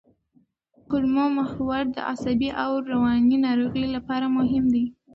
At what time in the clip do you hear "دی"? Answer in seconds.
4.73-4.85